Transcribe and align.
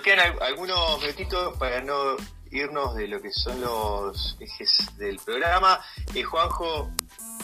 nos 0.00 0.04
quedan 0.04 0.34
algunos 0.40 0.98
minutitos 1.00 1.58
para 1.58 1.82
no 1.82 2.16
irnos 2.50 2.94
de 2.94 3.06
lo 3.06 3.20
que 3.20 3.30
son 3.30 3.60
los 3.60 4.36
ejes 4.40 4.96
del 4.96 5.18
programa. 5.18 5.78
Eh, 6.14 6.22
Juanjo, 6.22 6.90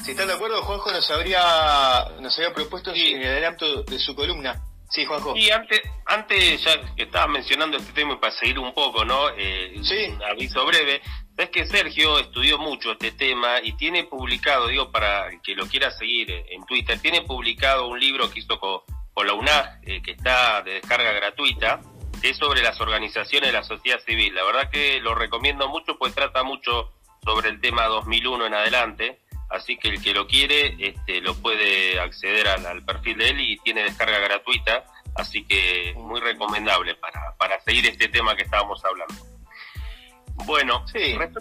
si 0.02 0.12
están 0.12 0.28
de 0.28 0.34
acuerdo, 0.34 0.62
Juanjo 0.62 0.90
nos 0.90 1.10
habría, 1.10 2.08
nos 2.20 2.36
había 2.38 2.54
propuesto 2.54 2.92
en 2.94 3.20
el 3.20 3.26
adelanto 3.26 3.82
de 3.82 3.98
su 3.98 4.14
columna. 4.14 4.62
Sí, 4.88 5.04
Juanjo. 5.04 5.36
Y 5.36 5.50
antes, 5.50 5.82
antes 6.06 6.64
ya 6.64 6.94
que 6.94 7.02
estabas 7.02 7.28
mencionando 7.28 7.76
este 7.76 7.92
tema 7.92 8.14
y 8.14 8.16
para 8.16 8.32
seguir 8.32 8.58
un 8.58 8.72
poco, 8.72 9.04
¿no? 9.04 9.28
Eh, 9.36 9.78
sí. 9.82 10.06
Un 10.14 10.22
aviso 10.22 10.64
breve. 10.64 11.02
Es 11.36 11.50
que 11.50 11.66
Sergio 11.66 12.18
estudió 12.18 12.56
mucho 12.56 12.92
este 12.92 13.12
tema 13.12 13.60
y 13.62 13.76
tiene 13.76 14.04
publicado, 14.04 14.68
digo, 14.68 14.90
para 14.90 15.28
que 15.42 15.54
lo 15.54 15.66
quiera 15.66 15.90
seguir 15.90 16.30
en 16.30 16.64
Twitter, 16.64 16.98
tiene 17.00 17.20
publicado 17.20 17.86
un 17.88 18.00
libro 18.00 18.30
que 18.30 18.38
hizo 18.38 18.58
con, 18.58 18.80
la 19.26 19.34
UNAG, 19.34 19.80
eh, 19.82 20.00
que 20.02 20.12
está 20.12 20.62
de 20.62 20.74
descarga 20.74 21.12
gratuita, 21.12 21.80
que 22.20 22.30
es 22.30 22.36
sobre 22.36 22.62
las 22.62 22.80
organizaciones 22.80 23.50
de 23.50 23.52
la 23.52 23.64
sociedad 23.64 24.00
civil. 24.00 24.34
La 24.34 24.44
verdad 24.44 24.70
que 24.70 25.00
lo 25.00 25.14
recomiendo 25.14 25.68
mucho, 25.68 25.96
pues 25.98 26.14
trata 26.14 26.42
mucho 26.42 26.92
sobre 27.24 27.50
el 27.50 27.60
tema 27.60 27.86
2001 27.86 28.46
en 28.46 28.54
adelante, 28.54 29.20
así 29.50 29.76
que 29.76 29.88
el 29.88 30.02
que 30.02 30.14
lo 30.14 30.26
quiere 30.26 30.76
este, 30.78 31.20
lo 31.20 31.34
puede 31.34 31.98
acceder 32.00 32.48
al, 32.48 32.84
perfil 32.84 33.18
de 33.18 33.28
él 33.30 33.40
y 33.40 33.58
tiene 33.58 33.84
descarga 33.84 34.18
gratuita, 34.20 34.84
así 35.14 35.44
que 35.44 35.94
muy 35.96 36.20
recomendable 36.20 36.94
para, 36.96 37.36
para 37.38 37.60
seguir 37.60 37.86
este 37.86 38.08
tema 38.08 38.36
que 38.36 38.44
estábamos 38.44 38.84
hablando. 38.84 39.14
Bueno, 40.44 40.86
sí. 40.86 41.16
respecto, 41.16 41.40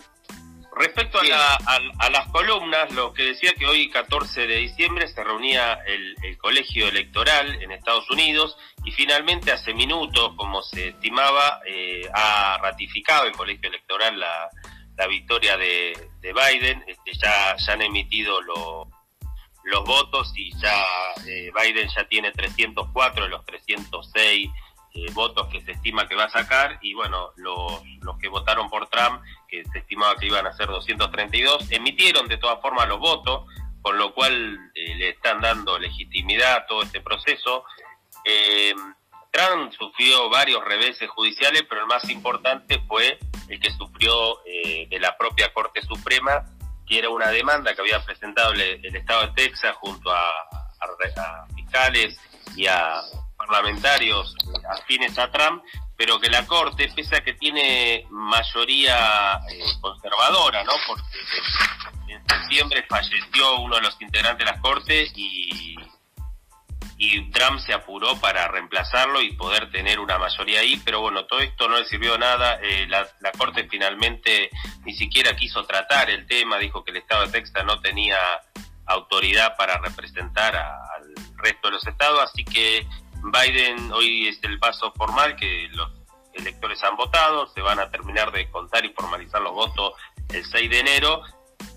a, 1.33 2.09
las 2.09 2.27
columnas, 2.27 2.91
lo 2.93 3.13
que 3.13 3.23
decía 3.23 3.53
que 3.53 3.65
hoy 3.65 3.89
14 3.89 4.45
de 4.45 4.57
diciembre 4.57 5.07
se 5.07 5.23
reunía 5.23 5.79
el, 5.85 6.37
colegio 6.37 6.87
electoral 6.87 7.59
en 7.61 7.71
Estados 7.71 8.07
Unidos 8.11 8.55
y 8.83 8.91
finalmente 8.91 9.51
hace 9.51 9.73
minutos, 9.73 10.33
como 10.35 10.61
se 10.61 10.89
estimaba, 10.89 11.59
eh, 11.65 12.07
ha 12.13 12.59
ratificado 12.61 13.25
el 13.25 13.31
colegio 13.31 13.69
electoral 13.69 14.19
la, 14.19 15.07
victoria 15.07 15.57
de, 15.57 15.93
Biden. 16.21 16.83
Este, 16.87 17.13
ya, 17.13 17.55
ya 17.57 17.73
han 17.73 17.81
emitido 17.81 18.41
los 18.41 19.83
votos 19.85 20.31
y 20.35 20.51
ya 20.59 20.83
eh, 21.25 21.51
Biden 21.59 21.89
ya 21.89 22.07
tiene 22.07 22.31
304 22.31 23.23
de 23.23 23.29
los 23.29 23.43
306 23.45 24.49
eh, 24.97 25.11
votos 25.11 25.47
que 25.47 25.61
se 25.61 25.71
estima 25.73 26.07
que 26.07 26.15
va 26.15 26.25
a 26.25 26.29
sacar 26.29 26.79
y 26.81 26.93
bueno, 26.93 27.31
los, 27.35 27.81
los 28.01 28.17
que 28.17 28.29
votaron 28.29 28.69
por 28.69 28.87
Trump, 28.87 29.21
se 29.71 29.79
estimaba 29.79 30.15
que 30.15 30.27
iban 30.27 30.45
a 30.47 30.53
ser 30.53 30.67
232, 30.67 31.71
emitieron 31.71 32.27
de 32.27 32.37
todas 32.37 32.61
formas 32.61 32.87
los 32.87 32.99
votos, 32.99 33.45
con 33.81 33.97
lo 33.97 34.13
cual 34.13 34.71
eh, 34.73 34.95
le 34.95 35.09
están 35.09 35.41
dando 35.41 35.77
legitimidad 35.77 36.55
a 36.55 36.65
todo 36.65 36.83
este 36.83 37.01
proceso. 37.01 37.65
Eh, 38.23 38.73
Trump 39.31 39.71
sufrió 39.73 40.29
varios 40.29 40.63
reveses 40.63 41.09
judiciales, 41.09 41.63
pero 41.69 41.81
el 41.81 41.87
más 41.87 42.09
importante 42.09 42.79
fue 42.87 43.19
el 43.49 43.59
que 43.59 43.71
sufrió 43.71 44.39
de 44.45 44.97
la 44.99 45.17
propia 45.17 45.53
Corte 45.53 45.81
Suprema, 45.81 46.45
que 46.87 46.99
era 46.99 47.09
una 47.09 47.29
demanda 47.29 47.75
que 47.75 47.81
había 47.81 48.03
presentado 48.03 48.53
el, 48.53 48.95
Estado 48.95 49.27
de 49.27 49.33
Texas 49.33 49.75
junto 49.75 50.09
a 50.09 50.31
fiscales 51.55 52.17
y 52.55 52.67
a 52.67 53.01
parlamentarios 53.37 54.35
afines 54.69 55.17
a 55.19 55.29
Trump, 55.31 55.63
pero 55.97 56.19
que 56.19 56.29
la 56.29 56.45
Corte, 56.45 56.91
pese 56.95 57.17
a 57.17 57.23
que 57.23 57.33
tiene 57.33 58.05
mayoría 58.09 59.39
eh, 59.49 59.63
conservadora, 59.79 60.63
¿no? 60.63 60.73
Porque 60.87 61.03
en 62.07 62.27
septiembre 62.27 62.85
falleció 62.89 63.59
uno 63.59 63.75
de 63.77 63.81
los 63.81 64.01
integrantes 64.01 64.45
de 64.45 64.51
la 64.51 64.59
Corte 64.59 65.07
y, 65.15 65.75
y 66.97 67.31
Trump 67.31 67.59
se 67.59 67.73
apuró 67.73 68.19
para 68.19 68.47
reemplazarlo 68.47 69.21
y 69.21 69.33
poder 69.33 69.71
tener 69.71 69.99
una 69.99 70.17
mayoría 70.17 70.59
ahí, 70.59 70.81
pero 70.83 71.01
bueno, 71.01 71.25
todo 71.25 71.39
esto 71.39 71.67
no 71.69 71.77
le 71.77 71.85
sirvió 71.85 72.17
nada. 72.17 72.59
Eh, 72.61 72.87
la, 72.87 73.07
la, 73.21 73.31
Corte 73.31 73.67
finalmente 73.69 74.49
ni 74.83 74.93
siquiera 74.93 75.35
quiso 75.35 75.63
tratar 75.65 76.09
el 76.09 76.27
tema, 76.27 76.57
dijo 76.57 76.83
que 76.83 76.91
el 76.91 76.97
Estado 76.97 77.25
de 77.25 77.31
Texas 77.31 77.63
no 77.65 77.79
tenía 77.79 78.17
autoridad 78.85 79.55
para 79.57 79.77
representar 79.79 80.55
al 80.55 81.13
resto 81.37 81.67
de 81.67 81.73
los 81.73 81.87
estados, 81.87 82.21
así 82.21 82.43
que 82.43 82.85
Biden 83.31 83.91
hoy 83.91 84.27
es 84.27 84.39
el 84.43 84.59
paso 84.59 84.91
formal 84.93 85.35
que 85.35 85.69
los 85.73 85.89
electores 86.33 86.83
han 86.83 86.95
votado, 86.95 87.47
se 87.47 87.61
van 87.61 87.79
a 87.79 87.89
terminar 87.89 88.31
de 88.31 88.49
contar 88.49 88.85
y 88.85 88.89
formalizar 88.89 89.41
los 89.41 89.53
votos 89.53 89.93
el 90.29 90.45
6 90.45 90.69
de 90.69 90.79
enero. 90.79 91.21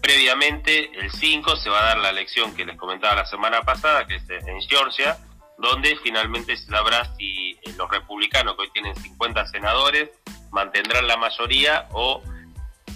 Previamente, 0.02 0.90
el 0.98 1.10
5 1.10 1.56
se 1.56 1.70
va 1.70 1.80
a 1.80 1.86
dar 1.86 1.98
la 1.98 2.10
elección 2.10 2.54
que 2.54 2.64
les 2.64 2.76
comentaba 2.76 3.14
la 3.14 3.26
semana 3.26 3.62
pasada, 3.62 4.06
que 4.06 4.16
es 4.16 4.28
en 4.28 4.60
Georgia, 4.62 5.18
donde 5.58 5.96
finalmente 6.02 6.56
se 6.56 6.66
sabrá 6.66 7.14
si 7.16 7.58
eh, 7.62 7.72
los 7.76 7.90
republicanos, 7.90 8.56
que 8.56 8.62
hoy 8.62 8.70
tienen 8.70 8.94
50 8.94 9.46
senadores, 9.46 10.10
mantendrán 10.50 11.06
la 11.06 11.16
mayoría 11.16 11.88
o 11.92 12.22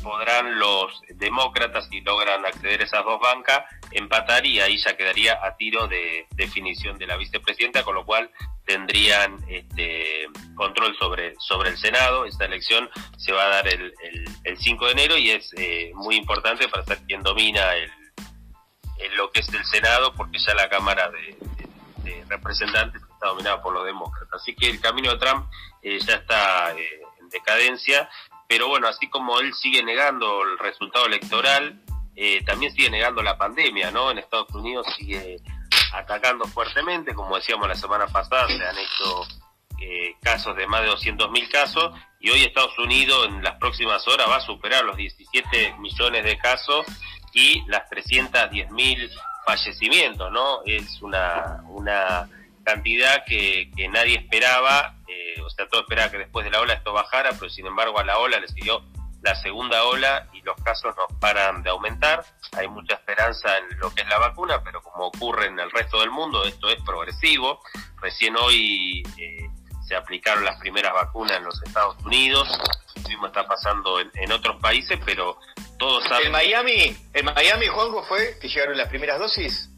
podrán 0.02 0.58
los 0.58 1.00
demócratas, 1.14 1.88
si 1.88 2.00
logran 2.00 2.44
acceder 2.44 2.80
a 2.80 2.84
esas 2.84 3.04
dos 3.04 3.20
bancas, 3.20 3.64
empataría 3.90 4.68
y 4.68 4.78
ya 4.78 4.96
quedaría 4.96 5.38
a 5.42 5.56
tiro 5.56 5.86
de 5.86 6.26
definición 6.32 6.98
de 6.98 7.06
la 7.06 7.16
vicepresidenta, 7.16 7.84
con 7.84 7.94
lo 7.94 8.04
cual 8.04 8.30
tendrían 8.64 9.38
este, 9.48 10.26
control 10.54 10.96
sobre, 10.98 11.34
sobre 11.38 11.70
el 11.70 11.78
Senado. 11.78 12.24
Esta 12.24 12.44
elección 12.44 12.88
se 13.16 13.32
va 13.32 13.44
a 13.44 13.48
dar 13.48 13.68
el, 13.68 13.92
el, 14.44 14.58
5 14.58 14.86
de 14.86 14.92
enero 14.92 15.16
y 15.16 15.30
es 15.30 15.50
eh, 15.56 15.92
muy 15.94 16.16
importante 16.16 16.69
para 16.69 16.84
ser 16.84 16.98
quien 17.06 17.22
domina 17.22 17.74
el, 17.74 17.90
lo 19.16 19.30
que 19.30 19.40
es 19.40 19.48
el 19.52 19.64
Senado, 19.64 20.14
porque 20.14 20.38
ya 20.38 20.54
la 20.54 20.69
Cámara 20.69 21.10
de, 21.10 21.36
Representantes 22.28 23.02
está 23.02 23.28
dominada 23.28 23.62
por 23.62 23.74
los 23.74 23.84
demócratas. 23.84 24.40
Así 24.40 24.54
que 24.54 24.70
el 24.70 24.80
camino 24.80 25.12
de 25.12 25.19
Trump 25.19 25.46
eh, 25.82 25.98
ya 26.00 26.14
está 26.14 26.72
eh, 26.72 27.02
en 27.20 27.28
decadencia 27.28 28.08
pero 28.52 28.68
bueno, 28.68 28.86
así 28.86 29.08
como 29.08 29.40
él 29.40 29.54
sigue 29.54 29.82
negando 29.82 30.42
el 30.42 30.58
resultado 30.58 31.06
electoral, 31.06 31.80
eh, 32.14 32.44
también 32.44 32.70
sigue 32.74 32.90
negando 32.90 33.22
la 33.22 33.38
pandemia, 33.38 33.90
¿no? 33.90 34.10
En 34.10 34.18
Estados 34.18 34.50
Unidos 34.54 34.86
sigue 34.94 35.38
atacando 35.94 36.44
fuertemente, 36.44 37.14
como 37.14 37.36
decíamos 37.36 37.66
la 37.66 37.74
semana 37.74 38.06
pasada, 38.08 38.46
se 38.48 38.62
han 38.62 38.76
hecho 38.76 39.22
eh, 39.80 40.16
casos 40.20 40.54
de 40.54 40.66
más 40.66 40.82
de 40.82 40.90
200.000 40.90 41.50
casos 41.50 41.98
y 42.20 42.28
hoy 42.28 42.42
Estados 42.42 42.78
Unidos 42.78 43.26
en 43.28 43.42
las 43.42 43.56
próximas 43.56 44.06
horas 44.06 44.28
va 44.28 44.36
a 44.36 44.40
superar 44.40 44.84
los 44.84 44.98
17 44.98 45.76
millones 45.78 46.22
de 46.22 46.36
casos 46.36 46.84
y 47.32 47.64
las 47.69 47.88
310.000 47.88 49.10
fallecimientos, 49.46 50.30
¿no? 50.30 50.62
Es 50.66 51.00
una, 51.00 51.64
una 51.69 52.28
cantidad 52.64 53.24
que, 53.24 53.70
que 53.74 53.88
nadie 53.88 54.19
esperaba 54.19 54.94
o 55.45 55.50
sea, 55.50 55.69
todo 55.69 55.83
esperaba 55.83 56.11
que 56.11 56.19
después 56.19 56.45
de 56.45 56.50
la 56.50 56.61
ola 56.61 56.75
esto 56.75 56.93
bajara, 56.93 57.31
pero 57.33 57.50
sin 57.50 57.67
embargo 57.67 57.99
a 57.99 58.05
la 58.05 58.19
ola 58.19 58.39
le 58.41 58.49
siguió 58.49 58.83
la 59.23 59.37
segunda 59.37 59.84
ola 59.84 60.28
y 60.33 60.43
los 60.43 60.56
casos 60.62 60.95
no 60.97 61.06
paran 61.19 61.62
de 61.62 61.71
aumentar. 61.71 62.25
Hay 62.56 62.69
mucha 62.69 62.95
esperanza 62.95 63.56
en 63.59 63.78
lo 63.78 63.95
que 63.95 64.03
es 64.03 64.09
la 64.09 64.19
vacuna, 64.19 64.62
pero 64.65 64.83
como 64.83 65.06
ocurre 65.06 65.47
en 65.47 65.59
el 65.59 65.71
resto 65.71 66.00
del 66.00 66.11
mundo, 66.11 66.45
esto 66.45 66.69
es 66.69 66.83
progresivo. 66.83 67.61
Recién 68.00 68.37
hoy 68.37 69.03
eh, 69.19 69.49
se 69.87 69.95
aplicaron 69.95 70.45
las 70.45 70.59
primeras 70.59 70.93
vacunas 70.93 71.37
en 71.37 71.44
los 71.44 71.62
Estados 71.62 71.97
Unidos, 72.05 72.49
lo 72.97 73.09
mismo 73.09 73.27
está 73.27 73.47
pasando 73.47 74.00
en, 74.00 74.33
otros 74.33 74.61
países, 74.61 74.99
pero 75.05 75.39
todos 75.79 76.03
saben... 76.05 76.27
¿En 76.27 76.33
Miami, 76.33 76.97
en 77.15 77.25
Miami, 77.25 77.67
Juanjo, 77.69 78.03
fue 78.05 78.39
que 78.41 78.49
llegaron 78.49 78.77
las 78.77 78.89
primeras 78.89 79.19
dosis? 79.21 79.71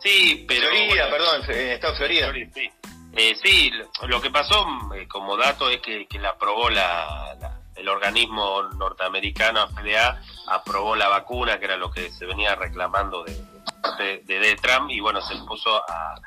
Sí, 0.00 0.44
pero... 0.48 0.68
Florida, 0.68 1.10
perdón, 1.10 1.42
en 1.48 1.68
Estado 1.70 1.92
de 1.92 1.98
Florida. 1.98 2.32
sí. 2.52 2.70
Eh, 3.18 3.34
sí, 3.42 3.72
lo 4.02 4.20
que 4.20 4.30
pasó 4.30 4.66
eh, 4.94 5.08
como 5.08 5.38
dato 5.38 5.70
es 5.70 5.80
que, 5.80 6.06
la 6.20 6.30
aprobó 6.30 6.68
la, 6.68 7.34
el 7.74 7.88
organismo 7.88 8.62
norteamericano 8.76 9.66
FDA, 9.68 10.20
aprobó 10.48 10.94
la 10.94 11.08
vacuna, 11.08 11.58
que 11.58 11.64
era 11.64 11.78
lo 11.78 11.90
que 11.90 12.10
se 12.10 12.26
venía 12.26 12.54
reclamando 12.54 13.24
de, 13.24 14.18
de, 14.22 14.56
Trump, 14.56 14.90
y 14.90 15.00
bueno, 15.00 15.22
se 15.22 15.32
empezó 15.32 15.76
a 15.90 16.20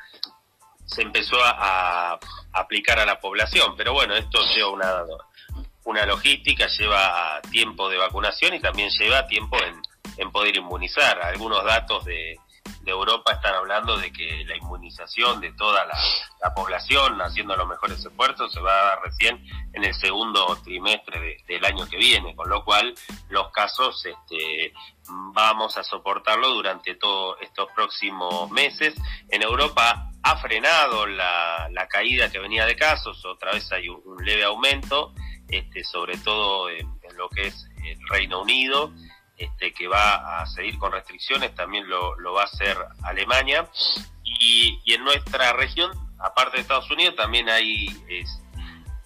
se 0.83 1.03
empezó 1.03 1.37
a, 1.43 2.19
aplicar 2.53 2.97
a 2.97 3.05
la 3.05 3.19
población. 3.19 3.75
Pero 3.77 3.93
bueno, 3.93 4.15
esto 4.15 4.39
lleva 4.55 4.71
una, 4.71 5.03
una 5.83 6.05
logística, 6.07 6.65
lleva 6.79 7.39
tiempo 7.51 7.87
de 7.87 7.97
vacunación 7.97 8.55
y 8.55 8.59
también 8.59 8.89
lleva 8.99 9.27
tiempo 9.27 9.57
en, 9.57 9.79
en 10.17 10.31
poder 10.31 10.57
inmunizar. 10.57 11.21
Algunos 11.21 11.63
datos 11.63 12.03
de, 12.05 12.39
de 12.81 12.91
Europa 12.91 13.33
están 13.33 13.55
hablando 13.55 13.97
de 13.97 14.11
que 14.11 14.43
la 14.45 14.55
inmunización 14.57 15.39
de 15.41 15.51
toda 15.53 15.85
la, 15.85 16.53
población, 16.55 17.21
haciendo 17.21 17.55
los 17.55 17.67
mejores 17.67 18.03
esfuerzos, 18.03 18.51
se 18.51 18.59
va 18.59 18.71
a 18.71 18.85
dar 18.85 19.01
recién 19.03 19.43
en 19.73 19.83
el 19.83 19.93
segundo 19.93 20.57
trimestre 20.63 21.37
del 21.47 21.63
año 21.63 21.87
que 21.87 21.97
viene, 21.97 22.35
con 22.35 22.49
lo 22.49 22.63
cual 22.65 22.93
los 23.29 23.51
casos 23.51 24.05
este, 24.05 24.73
vamos 25.33 25.77
a 25.77 25.83
soportarlo 25.83 26.49
durante 26.49 26.95
todos 26.95 27.37
estos 27.41 27.67
próximos 27.75 28.49
meses. 28.51 28.95
En 29.29 29.43
Europa 29.43 30.09
ha 30.23 30.37
frenado 30.37 31.05
la, 31.05 31.87
caída 31.89 32.31
que 32.31 32.39
venía 32.39 32.65
de 32.65 32.75
casos, 32.75 33.23
otra 33.25 33.51
vez 33.53 33.71
hay 33.71 33.89
un, 33.89 34.23
leve 34.23 34.43
aumento, 34.43 35.13
este, 35.47 35.83
sobre 35.83 36.17
todo 36.17 36.69
en 36.69 36.87
lo 37.15 37.29
que 37.29 37.47
es 37.47 37.67
el 37.83 37.97
Reino 38.09 38.41
Unido 38.41 38.91
este, 39.39 39.73
que 39.73 39.87
va 39.87 40.41
a 40.41 40.45
seguir 40.47 40.77
con 40.77 40.91
restricciones, 40.91 41.55
también 41.55 41.87
lo, 41.87 42.33
va 42.33 42.41
a 42.41 42.45
hacer 42.45 42.77
Alemania. 43.03 43.67
Y, 44.23 44.79
en 44.85 45.03
nuestra 45.03 45.53
región, 45.53 45.91
aparte 46.19 46.57
de 46.57 46.61
Estados 46.63 46.91
Unidos, 46.91 47.15
también 47.15 47.49
hay 47.49 47.87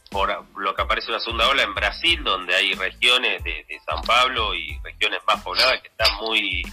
por 0.09 0.45
lo 0.57 0.75
que 0.75 0.81
aparece 0.81 1.07
en 1.07 1.13
la 1.13 1.19
segunda 1.19 1.47
ola 1.49 1.63
en 1.63 1.73
Brasil, 1.73 2.23
donde 2.23 2.55
hay 2.55 2.73
regiones 2.73 3.43
de, 3.43 3.65
San 3.85 4.01
Pablo 4.03 4.53
y 4.53 4.79
regiones 4.83 5.19
más 5.27 5.41
pobladas 5.41 5.81
que 5.81 5.89
están 5.89 6.15
muy 6.21 6.63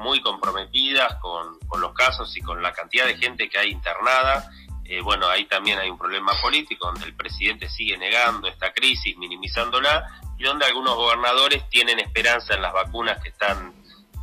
muy 0.00 0.20
comprometidas 0.22 1.16
con, 1.20 1.58
los 1.80 1.92
casos 1.92 2.34
y 2.36 2.40
con 2.40 2.62
la 2.62 2.72
cantidad 2.72 3.06
de 3.06 3.16
gente 3.16 3.48
que 3.48 3.58
hay 3.58 3.70
internada. 3.70 4.50
Eh, 4.84 5.00
bueno, 5.00 5.28
ahí 5.28 5.44
también 5.44 5.78
hay 5.78 5.90
un 5.90 5.98
problema 5.98 6.32
político 6.40 6.86
donde 6.86 7.04
el 7.04 7.14
presidente 7.14 7.68
sigue 7.68 7.96
negando 7.96 8.48
esta 8.48 8.72
crisis, 8.72 9.16
minimizándola, 9.16 10.22
donde 10.42 10.66
algunos 10.66 10.96
gobernadores 10.96 11.68
tienen 11.68 11.98
esperanza 11.98 12.54
en 12.54 12.62
las 12.62 12.72
vacunas 12.72 13.22
que 13.22 13.30
están 13.30 13.74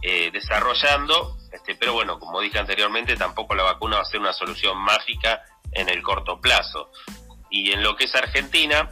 eh, 0.02 0.30
desarrollando, 0.32 1.38
este, 1.52 1.76
pero 1.76 1.94
bueno, 1.94 2.20
como 2.20 2.40
dije 2.42 2.60
anteriormente, 2.60 3.16
tampoco 3.16 3.56
la 3.56 3.64
vacuna 3.64 3.98
va 3.98 4.02
a 4.04 4.06
ser 4.06 4.20
una 4.20 4.34
solución 4.34 4.78
mágica 4.78 5.42
en 5.72 5.90
el 5.90 6.02
corto 6.02 6.40
plazo. 6.40 6.92
Y 7.50 7.72
en 7.72 7.84
lo 7.84 7.96
que 7.96 8.06
es 8.06 8.16
Argentina, 8.16 8.90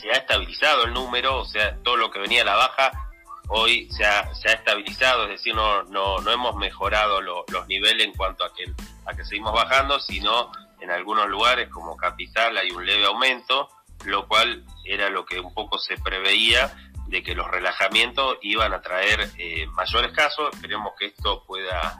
se 0.00 0.10
ha 0.10 0.14
estabilizado 0.14 0.84
el 0.84 0.92
número, 0.92 1.38
o 1.38 1.44
sea, 1.44 1.76
todo 1.82 1.96
lo 1.96 2.10
que 2.10 2.18
venía 2.18 2.42
a 2.42 2.46
la 2.46 2.56
baja 2.56 3.06
hoy 3.48 3.88
se 3.90 4.04
ha, 4.04 4.34
se 4.34 4.48
ha 4.48 4.52
estabilizado, 4.54 5.24
es 5.24 5.30
decir, 5.30 5.54
no, 5.54 5.84
no, 5.84 6.18
no 6.18 6.30
hemos 6.30 6.56
mejorado 6.56 7.20
los 7.20 7.66
niveles 7.68 8.06
en 8.06 8.12
cuanto 8.14 8.44
a 8.44 8.52
que, 8.54 8.64
a 9.06 9.14
que 9.14 9.24
seguimos 9.24 9.52
bajando, 9.52 10.00
sino 10.00 10.50
en 10.80 10.90
algunos 10.90 11.28
lugares 11.28 11.68
como 11.70 11.96
Capital 11.96 12.56
hay 12.56 12.70
un 12.70 12.84
leve 12.84 13.06
aumento, 13.06 13.68
lo 14.06 14.26
cual 14.26 14.64
era 14.84 15.10
lo 15.10 15.24
que 15.24 15.40
un 15.40 15.52
poco 15.52 15.78
se 15.78 15.96
preveía 15.98 16.74
de 17.08 17.22
que 17.22 17.34
los 17.34 17.48
relajamientos 17.48 18.38
iban 18.42 18.72
a 18.72 18.82
traer 18.82 19.30
eh, 19.38 19.66
mayores 19.72 20.12
casos. 20.12 20.54
Esperemos 20.54 20.94
que 20.98 21.06
esto 21.06 21.44
pueda 21.46 21.98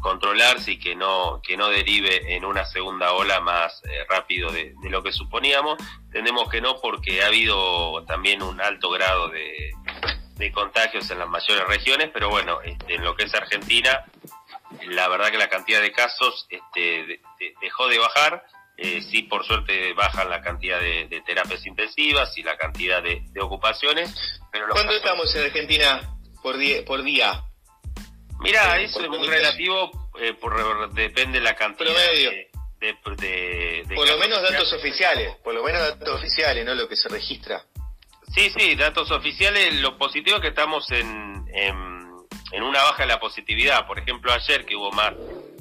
controlarse 0.00 0.72
y 0.72 0.78
que 0.78 0.96
no, 0.96 1.40
que 1.42 1.56
no 1.56 1.68
derive 1.68 2.34
en 2.34 2.44
una 2.44 2.64
segunda 2.64 3.12
ola 3.12 3.40
más 3.40 3.82
eh, 3.84 4.04
rápido 4.08 4.50
de, 4.50 4.74
lo 4.84 5.02
que 5.02 5.12
suponíamos. 5.12 5.78
Entendemos 6.06 6.48
que 6.48 6.60
no 6.60 6.80
porque 6.80 7.22
ha 7.22 7.26
habido 7.26 8.04
también 8.06 8.42
un 8.42 8.60
alto 8.60 8.90
grado 8.90 9.28
de, 9.28 9.72
contagios 10.54 11.10
en 11.10 11.18
las 11.18 11.28
mayores 11.28 11.66
regiones, 11.66 12.10
pero 12.14 12.30
bueno, 12.30 12.62
este, 12.62 12.94
en 12.94 13.04
lo 13.04 13.14
que 13.14 13.24
es 13.24 13.34
Argentina, 13.34 14.06
la 14.86 15.06
verdad 15.08 15.30
que 15.30 15.36
la 15.36 15.50
cantidad 15.50 15.82
de 15.82 15.92
casos 15.92 16.46
este, 16.48 17.20
dejó 17.60 17.88
de 17.88 17.98
bajar. 17.98 18.42
Eh, 18.82 19.02
sí, 19.02 19.24
por 19.24 19.44
suerte 19.44 19.92
bajan 19.92 20.30
la 20.30 20.40
cantidad 20.40 20.80
de, 20.80 21.22
terapias 21.26 21.66
intensivas 21.66 22.36
y 22.38 22.42
la 22.42 22.56
cantidad 22.56 23.02
de, 23.02 23.22
ocupaciones. 23.38 24.14
Pero 24.50 24.68
¿Cuánto 24.70 24.94
estamos 24.94 25.34
en 25.36 25.44
Argentina 25.44 26.16
por 26.42 26.56
día? 26.56 26.82
Por 26.86 27.02
día? 27.02 27.44
Mira, 28.40 28.80
eso 28.80 29.02
es 29.02 29.08
muy 29.10 29.28
relativo, 29.28 30.10
eh, 30.18 30.32
por, 30.32 30.94
depende 30.94 31.40
de 31.40 31.44
la 31.44 31.54
cantidad 31.54 31.92
de, 31.92 32.48
de, 32.80 33.84
Por 33.94 34.08
lo 34.08 34.16
menos 34.16 34.40
datos 34.40 34.72
oficiales, 34.72 35.36
por 35.44 35.52
lo 35.52 35.62
menos 35.62 35.80
datos 35.82 36.18
oficiales, 36.18 36.64
no 36.64 36.74
lo 36.74 36.88
que 36.88 36.96
se 36.96 37.10
registra. 37.10 37.62
Sí, 38.34 38.50
sí, 38.56 38.76
datos 38.76 39.10
oficiales. 39.10 39.74
Lo 39.80 39.98
positivo 39.98 40.36
es 40.36 40.42
que 40.42 40.48
estamos 40.48 40.90
en, 40.90 41.44
en, 41.52 42.62
una 42.62 42.82
baja 42.84 43.02
de 43.02 43.08
la 43.08 43.20
positividad. 43.20 43.86
Por 43.86 43.98
ejemplo, 43.98 44.32
ayer 44.32 44.64
que 44.64 44.76
hubo 44.76 44.90
más 44.92 45.12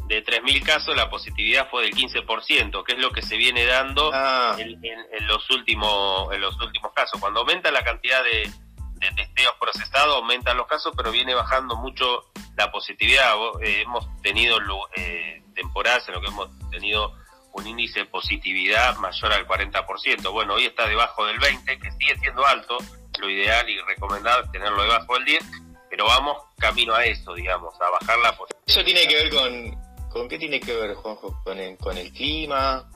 de 0.09 0.25
3.000 0.25 0.65
casos, 0.65 0.95
la 0.95 1.07
positividad 1.07 1.69
fue 1.69 1.83
del 1.83 1.93
15%, 1.93 2.83
que 2.83 2.93
es 2.93 2.99
lo 2.99 3.11
que 3.11 3.21
se 3.21 3.37
viene 3.37 3.65
dando 3.67 4.09
ah. 4.11 4.55
en, 4.57 4.83
en, 4.83 5.27
los 5.27 5.47
últimos, 5.51 6.33
en 6.33 6.41
los 6.41 6.59
últimos 6.59 6.91
casos. 6.93 7.21
Cuando 7.21 7.41
aumenta 7.41 7.71
la 7.71 7.83
cantidad 7.83 8.23
de, 8.23 8.51
de 8.95 9.11
testeos 9.11 9.53
procesados, 9.59 10.15
aumentan 10.15 10.57
los 10.57 10.65
casos, 10.65 10.93
pero 10.97 11.11
viene 11.11 11.35
bajando 11.35 11.75
mucho 11.75 12.25
la 12.57 12.71
positividad. 12.71 13.33
Eh, 13.61 13.83
hemos 13.83 14.07
tenido 14.23 14.57
eh, 14.95 15.43
temporadas 15.53 16.07
en 16.07 16.15
lo 16.15 16.21
que 16.21 16.27
hemos 16.27 16.49
tenido 16.71 17.13
un 17.53 17.67
índice 17.67 17.99
de 17.99 18.05
positividad 18.05 18.95
mayor 18.97 19.31
al 19.31 19.47
40%. 19.47 20.31
Bueno, 20.31 20.55
hoy 20.55 20.65
está 20.65 20.87
debajo 20.87 21.27
del 21.27 21.39
20%, 21.39 21.65
que 21.65 21.91
sigue 21.91 22.17
siendo 22.19 22.43
alto. 22.47 22.77
Lo 23.19 23.29
ideal 23.29 23.69
y 23.69 23.79
recomendable 23.81 24.45
es 24.45 24.51
tenerlo 24.51 24.81
debajo 24.81 25.13
del 25.13 25.25
10%, 25.25 25.85
pero 25.87 26.05
vamos 26.05 26.37
camino 26.57 26.95
a 26.95 27.05
eso, 27.05 27.35
digamos, 27.35 27.75
a 27.79 27.89
bajar 27.91 28.17
la 28.19 28.35
positividad. 28.35 28.63
¿Eso 28.65 28.83
tiene 28.83 29.07
que 29.07 29.15
ver 29.15 29.29
con, 29.29 29.88
con 30.09 30.27
qué 30.27 30.37
tiene 30.37 30.59
que 30.59 30.75
ver, 30.75 30.95
Juanjo? 30.95 31.41
¿Con 31.43 31.59
el, 31.59 31.77
con 31.77 31.97
el 31.97 32.11
clima? 32.11 32.89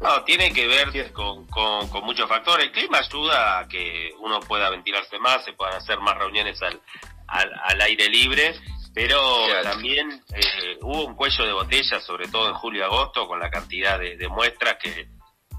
No, 0.00 0.22
tiene 0.24 0.52
que 0.52 0.66
ver 0.66 1.12
con, 1.12 1.46
con, 1.46 2.04
muchos 2.04 2.28
factores. 2.28 2.66
El 2.66 2.72
clima 2.72 2.98
ayuda 2.98 3.60
a 3.60 3.68
que 3.68 4.10
uno 4.20 4.40
pueda 4.40 4.68
ventilarse 4.70 5.18
más, 5.18 5.44
se 5.44 5.54
puedan 5.54 5.74
hacer 5.74 5.98
más 6.00 6.16
reuniones 6.18 6.60
al, 6.62 6.80
al, 7.26 7.80
aire 7.80 8.08
libre, 8.08 8.54
pero 8.94 9.18
también 9.62 10.22
eh, 10.34 10.78
hubo 10.82 11.06
un 11.06 11.14
cuello 11.14 11.44
de 11.44 11.52
botella, 11.52 12.00
sobre 12.00 12.28
todo 12.28 12.48
en 12.48 12.54
julio 12.54 12.82
y 12.82 12.84
agosto, 12.84 13.26
con 13.26 13.40
la 13.40 13.50
cantidad 13.50 13.98
de, 13.98 14.28
muestras 14.28 14.76
que, 14.82 15.08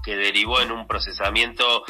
que 0.04 0.16
derivó 0.16 0.60
en 0.60 0.70
un 0.70 0.86
procesamiento 0.86 1.84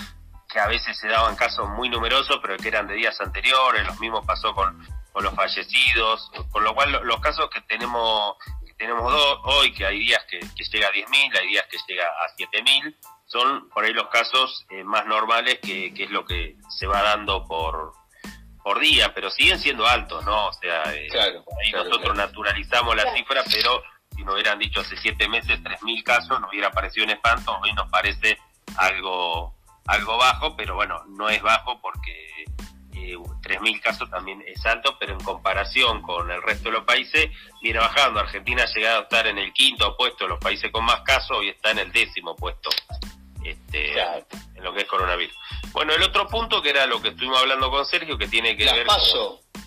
que 0.51 0.59
a 0.59 0.67
veces 0.67 0.99
se 0.99 1.09
daban 1.09 1.37
casos 1.37 1.69
muy 1.69 1.91
numerosos, 1.91 2.39
pero 2.41 2.57
que 2.57 2.69
eran 2.69 2.87
de 2.87 2.95
días 2.95 3.21
anteriores, 3.21 3.87
los 3.87 4.01
mismos 4.01 4.25
pasó 4.25 4.55
con, 4.55 4.83
con 5.13 5.25
los 5.25 5.35
fallecidos, 5.35 6.31
con 6.51 6.65
lo 6.65 6.75
cual 6.75 7.01
los 7.03 7.21
casos 7.21 7.49
que 7.51 7.61
tenemos 7.63 8.37
tenemos 8.79 9.13
dos, 9.13 9.41
hoy 9.43 9.73
que 9.73 9.85
hay 9.85 9.99
días 9.99 10.25
que, 10.31 10.39
llega 10.39 10.87
a 10.87 10.93
10.000, 10.93 11.39
hay 11.39 11.49
días 11.49 11.67
que 11.69 11.79
llega 11.89 12.05
a 12.07 12.37
7.000, 12.37 12.95
son 13.27 13.69
por 13.71 13.85
ahí 13.85 13.93
los 13.93 14.07
casos 14.09 14.65
eh, 14.71 14.85
más 14.85 15.05
normales 15.07 15.59
que, 15.61 15.93
es 15.95 16.11
lo 16.11 16.25
que 16.25 16.57
se 16.71 16.87
va 16.87 17.03
dando 17.03 17.45
por, 17.45 17.93
por 18.63 18.79
día, 18.79 19.13
pero 19.13 19.31
siguen 19.31 19.59
siendo 19.59 19.87
altos, 19.87 20.25
¿no? 20.25 20.47
O 20.47 20.53
sea, 20.53 20.95
eh, 20.95 21.09
ahí 21.13 21.73
nosotros 21.73 22.17
naturalizamos 22.17 22.95
la 22.95 23.13
cifra, 23.15 23.43
pero 23.51 23.83
si 24.15 24.23
nos 24.23 24.35
hubieran 24.35 24.61
dicho 24.61 24.81
hace 24.81 24.97
siete 24.97 25.29
meses 25.29 25.61
3.000 25.61 26.05
casos, 26.05 26.41
nos 26.41 26.49
hubiera 26.49 26.71
parecido 26.71 27.05
un 27.05 27.11
espanto, 27.11 27.59
hoy 27.61 27.73
nos 27.73 27.91
parece 27.91 28.39
algo, 28.77 29.57
algo 29.87 30.17
bajo, 30.17 30.57
pero 30.57 30.77
bueno, 30.77 31.03
no 31.09 31.29
es 31.29 31.43
bajo 31.43 31.81
porque 31.81 32.45
3.000 33.15 33.81
casos 33.81 34.11
también 34.11 34.43
es 34.47 34.65
alto, 34.67 34.97
pero 34.99 35.13
en 35.13 35.21
comparación 35.21 36.03
con 36.03 36.31
el 36.31 36.43
resto 36.43 36.65
de 36.65 36.77
los 36.77 36.85
países 36.85 37.31
viene 37.63 37.79
bajando. 37.79 38.21
Argentina 38.21 38.63
ha 38.63 38.75
llegado 38.75 39.01
a 39.01 39.03
estar 39.03 39.27
en 39.27 39.39
el 39.39 39.53
quinto 39.53 39.97
puesto 39.97 40.25
de 40.25 40.31
los 40.31 40.39
países 40.39 40.71
con 40.71 40.85
más 40.85 41.03
casos 41.03 41.39
y 41.43 41.49
está 41.49 41.71
en 41.71 41.79
el 41.79 41.93
décimo 41.93 42.35
puesto 42.37 42.71
este, 43.45 44.01
en 44.01 44.65
lo 44.65 44.73
que 44.73 44.83
es 44.83 44.89
coronavirus. 44.89 45.37
Bueno, 45.73 45.95
el 45.95 46.03
otro 46.03 46.27
punto 46.27 46.61
que 46.63 46.71
era 46.71 46.87
lo 46.87 47.01
que 47.01 47.09
estuvimos 47.09 47.39
hablando 47.41 47.71
con 47.71 47.85
Sergio, 47.85 48.19
que 48.19 48.27
tiene 48.27 48.57
que 48.57 48.65
ver 48.65 48.87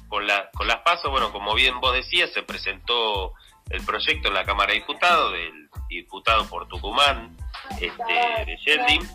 Con, 0.08 0.28
la, 0.28 0.50
con 0.52 0.68
las 0.68 0.78
pasos, 0.82 1.10
bueno, 1.10 1.32
como 1.32 1.54
bien 1.54 1.80
vos 1.80 1.94
decías, 1.94 2.32
se 2.34 2.44
presentó 2.44 3.34
el 3.70 3.84
proyecto 3.86 4.28
en 4.28 4.34
la 4.34 4.44
Cámara 4.44 4.74
de 4.74 4.80
Diputados 4.80 5.32
del 5.32 5.70
diputado 5.90 6.46
por 6.48 6.68
Tucumán, 6.68 7.36
este, 7.80 8.46
de 8.46 8.58
Yeldin, 8.66 9.10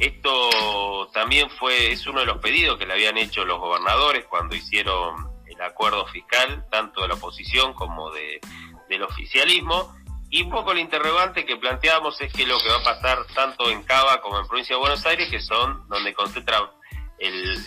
esto 0.00 1.10
también 1.12 1.50
fue, 1.50 1.92
es 1.92 2.06
uno 2.06 2.20
de 2.20 2.26
los 2.26 2.38
pedidos 2.38 2.78
que 2.78 2.86
le 2.86 2.94
habían 2.94 3.18
hecho 3.18 3.44
los 3.44 3.58
gobernadores 3.58 4.24
cuando 4.26 4.56
hicieron 4.56 5.30
el 5.46 5.60
acuerdo 5.60 6.06
fiscal, 6.06 6.66
tanto 6.70 7.02
de 7.02 7.08
la 7.08 7.14
oposición 7.14 7.74
como 7.74 8.10
de, 8.10 8.40
del 8.88 9.02
oficialismo. 9.02 9.94
Y 10.30 10.42
un 10.42 10.50
poco 10.50 10.72
el 10.72 10.78
interrogante 10.78 11.44
que 11.44 11.56
planteamos 11.56 12.18
es 12.20 12.32
que 12.32 12.46
lo 12.46 12.58
que 12.60 12.70
va 12.70 12.78
a 12.78 12.84
pasar 12.84 13.26
tanto 13.34 13.68
en 13.68 13.82
Cava 13.82 14.22
como 14.22 14.38
en 14.38 14.46
Provincia 14.46 14.74
de 14.74 14.80
Buenos 14.80 15.04
Aires, 15.04 15.28
que 15.28 15.40
son 15.40 15.86
donde 15.88 16.14
concentra 16.14 16.70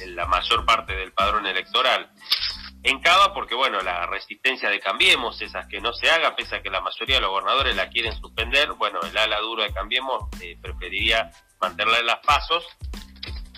la 0.07 0.25
mayor 0.25 0.65
parte 0.65 0.95
del 0.95 1.11
padrón 1.11 1.45
electoral. 1.45 2.09
En 2.81 2.99
Cava, 2.99 3.33
porque 3.33 3.53
bueno, 3.53 3.79
la 3.81 4.07
resistencia 4.07 4.69
de 4.69 4.79
Cambiemos, 4.79 5.41
esas 5.41 5.67
que 5.67 5.79
no 5.79 5.93
se 5.93 6.09
haga, 6.09 6.35
pese 6.35 6.55
a 6.55 6.61
que 6.61 6.69
la 6.69 6.81
mayoría 6.81 7.15
de 7.15 7.21
los 7.21 7.29
gobernadores 7.29 7.75
la 7.75 7.89
quieren 7.89 8.13
suspender, 8.19 8.73
bueno, 8.73 8.99
el 9.01 9.17
ala 9.17 9.39
duro 9.39 9.63
de 9.63 9.71
Cambiemos 9.71 10.25
eh, 10.41 10.57
preferiría 10.61 11.31
mantenerla 11.63 11.99
en 11.99 12.05
las 12.07 12.19
pasos, 12.19 12.65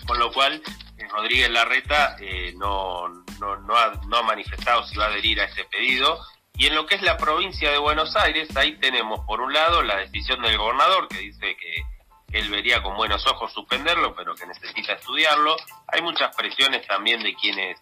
con 0.06 0.18
lo 0.18 0.32
cual 0.32 0.62
eh, 0.96 1.08
Rodríguez 1.10 1.50
Larreta 1.50 2.16
eh, 2.20 2.54
no, 2.56 3.08
no, 3.40 3.76
ha, 3.76 4.00
no 4.06 4.16
ha 4.16 4.22
manifestado 4.22 4.86
si 4.86 4.96
va 4.96 5.06
a 5.06 5.08
adherir 5.08 5.40
a 5.40 5.44
este 5.44 5.64
pedido. 5.64 6.20
Y 6.58 6.66
en 6.66 6.74
lo 6.74 6.86
que 6.86 6.94
es 6.94 7.02
la 7.02 7.18
provincia 7.18 7.70
de 7.70 7.78
Buenos 7.78 8.16
Aires, 8.16 8.48
ahí 8.56 8.76
tenemos 8.76 9.20
por 9.26 9.40
un 9.40 9.52
lado 9.52 9.82
la 9.82 9.96
decisión 9.96 10.40
del 10.40 10.56
gobernador 10.56 11.08
que 11.08 11.18
dice 11.18 11.56
que, 11.56 11.82
él 12.32 12.50
vería 12.50 12.82
con 12.82 12.96
buenos 12.96 13.24
ojos 13.28 13.52
suspenderlo, 13.52 14.14
pero 14.14 14.34
que 14.34 14.46
necesita 14.46 14.94
estudiarlo. 14.94 15.56
Hay 15.86 16.02
muchas 16.02 16.34
presiones 16.36 16.84
también 16.86 17.22
de 17.22 17.34
quienes 17.34 17.80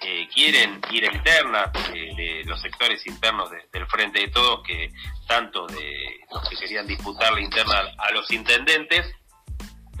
eh, 0.00 0.28
quieren 0.32 0.80
ir 0.90 1.04
internas, 1.04 1.72
de 1.90 2.42
los 2.44 2.60
sectores 2.60 3.04
internos 3.06 3.50
del 3.50 3.86
Frente 3.86 4.20
de 4.20 4.28
Todos, 4.28 4.62
que 4.64 4.92
tanto 5.26 5.66
de 5.66 6.20
los 6.30 6.48
que 6.48 6.56
querían 6.56 6.86
disputar 6.86 7.32
la 7.32 7.40
interna 7.40 7.82
a 7.98 8.10
los 8.12 8.30
intendentes, 8.30 9.12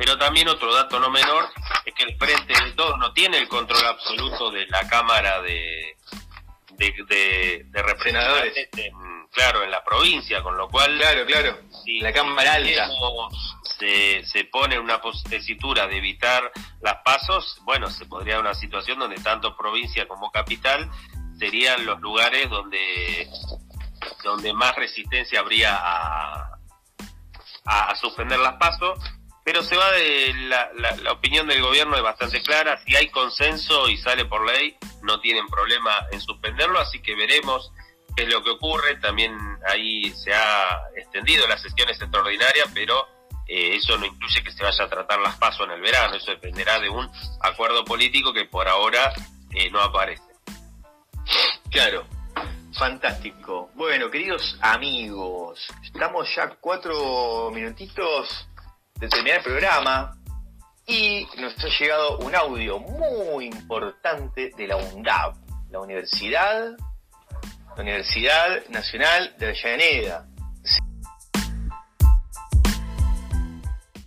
pero 0.00 0.16
también 0.16 0.48
otro 0.48 0.74
dato 0.74 0.98
no 0.98 1.10
menor 1.10 1.46
es 1.84 1.92
que 1.92 2.04
el 2.04 2.16
Frente 2.16 2.54
de 2.64 2.72
Todos 2.72 2.98
no 2.98 3.12
tiene 3.12 3.36
el 3.36 3.46
control 3.48 3.84
absoluto 3.84 4.50
de 4.50 4.66
la 4.68 4.88
Cámara 4.88 5.42
de, 5.42 5.94
de, 6.78 7.66
Representantes, 7.70 8.70
claro, 9.30 9.62
en 9.62 9.70
la 9.70 9.84
provincia, 9.84 10.42
con 10.42 10.56
lo 10.56 10.70
cual... 10.70 10.96
Claro, 10.96 11.26
claro, 11.26 11.58
si 11.84 12.00
la 12.00 12.14
Cámara 12.14 12.54
Alta. 12.54 12.88
Se, 13.78 14.24
se 14.24 14.44
pone 14.44 14.78
una 14.78 15.02
tesitura 15.28 15.86
de 15.86 15.98
evitar 15.98 16.50
las 16.80 16.96
pasos, 17.04 17.58
bueno, 17.64 17.90
se 17.90 18.06
podría 18.06 18.36
dar 18.36 18.42
una 18.42 18.54
situación 18.54 18.98
donde 18.98 19.16
tanto 19.16 19.54
provincia 19.54 20.08
como 20.08 20.30
capital 20.30 20.90
serían 21.38 21.84
los 21.84 22.00
lugares 22.00 22.48
donde, 22.48 23.28
donde 24.24 24.54
más 24.54 24.74
resistencia 24.76 25.40
habría 25.40 25.76
a, 25.76 26.58
a 27.66 27.94
suspender 27.96 28.38
las 28.38 28.54
pasos 28.54 28.98
pero 29.44 29.62
se 29.62 29.76
va 29.76 29.90
de 29.92 30.34
la, 30.48 30.70
la, 31.02 31.12
opinión 31.12 31.46
del 31.46 31.62
gobierno 31.62 31.96
es 31.96 32.02
bastante 32.02 32.42
clara, 32.42 32.80
si 32.84 32.94
hay 32.96 33.08
consenso 33.08 33.88
y 33.88 33.96
sale 33.96 34.24
por 34.24 34.46
ley, 34.46 34.76
no 35.02 35.20
tienen 35.20 35.46
problema 35.48 36.06
en 36.12 36.20
suspenderlo, 36.20 36.78
así 36.78 37.00
que 37.00 37.14
veremos 37.14 37.72
qué 38.16 38.24
es 38.24 38.28
lo 38.28 38.42
que 38.42 38.50
ocurre, 38.50 38.96
también 38.96 39.36
ahí 39.68 40.10
se 40.10 40.34
ha 40.34 40.80
extendido 40.96 41.46
las 41.46 41.62
sesiones 41.62 42.00
extraordinarias, 42.00 42.68
pero 42.74 43.08
eh, 43.46 43.76
eso 43.76 43.96
no 43.98 44.06
incluye 44.06 44.42
que 44.44 44.52
se 44.52 44.62
vaya 44.62 44.84
a 44.84 44.88
tratar 44.88 45.20
las 45.20 45.36
pasos 45.36 45.66
en 45.66 45.72
el 45.72 45.80
verano, 45.80 46.14
eso 46.14 46.30
dependerá 46.30 46.78
de 46.78 46.88
un 46.88 47.10
acuerdo 47.40 47.84
político 47.84 48.32
que 48.32 48.44
por 48.44 48.68
ahora 48.68 49.12
eh, 49.52 49.70
no 49.70 49.80
aparece. 49.80 50.22
Claro, 51.70 52.06
fantástico. 52.78 53.70
Bueno, 53.74 54.10
queridos 54.10 54.56
amigos, 54.60 55.66
estamos 55.82 56.28
ya 56.34 56.50
cuatro 56.60 57.50
minutitos 57.52 58.48
de 59.00 59.08
terminar 59.08 59.38
el 59.38 59.44
programa 59.44 60.14
y 60.86 61.26
nos 61.38 61.54
ha 61.64 61.68
llegado 61.78 62.18
un 62.18 62.34
audio 62.34 62.78
muy 62.78 63.46
importante 63.46 64.50
de 64.54 64.66
la 64.66 64.76
UNDAP, 64.76 65.36
la 65.70 65.80
Universidad, 65.80 66.76
la 67.76 67.82
Universidad 67.82 68.66
Nacional 68.68 69.34
de 69.38 69.46
Avellaneda. 69.46 70.26